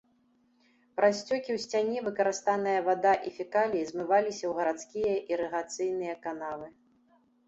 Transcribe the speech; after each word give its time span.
Праз 0.99 1.15
сцёкі 1.17 1.49
ў 1.55 1.57
сцяне 1.65 1.97
выкарыстаная 2.07 2.73
вада 2.87 3.11
і 3.27 3.33
фекаліі 3.39 3.83
змываліся 3.89 4.39
ў 4.47 4.53
гарадскія 4.61 5.13
ірыгацыйныя 5.37 6.15
канавы. 6.25 6.67